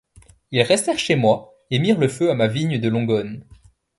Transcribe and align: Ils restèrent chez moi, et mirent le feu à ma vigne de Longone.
Ils 0.49 0.63
restèrent 0.63 0.97
chez 0.97 1.15
moi, 1.15 1.53
et 1.69 1.77
mirent 1.77 1.99
le 1.99 2.07
feu 2.07 2.31
à 2.31 2.33
ma 2.33 2.47
vigne 2.47 2.79
de 2.79 2.89
Longone. 2.89 3.45